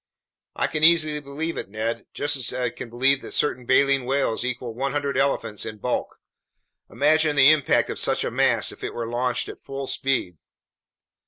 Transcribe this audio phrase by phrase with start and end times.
[0.55, 4.43] "I can easily believe it, Ned, just as I can believe that certain baleen whales
[4.43, 6.19] equal 100 elephants in bulk.
[6.89, 10.39] Imagine the impact of such a mass if it were launched at full speed!"